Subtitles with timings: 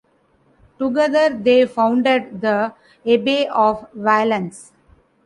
[0.79, 2.73] Together they founded the
[3.05, 4.71] abbey of Valence.